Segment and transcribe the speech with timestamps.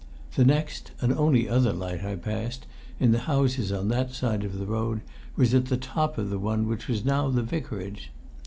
[0.33, 2.65] The next and only other light I passed,
[2.99, 5.01] in the houses on that side of the road,
[5.35, 8.11] was at the top of the one which was now the Vicarage.